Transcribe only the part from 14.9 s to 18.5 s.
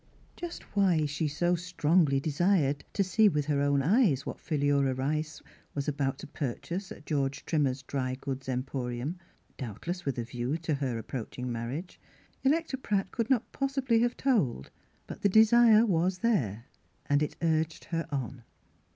but the desire was there and it urged her on.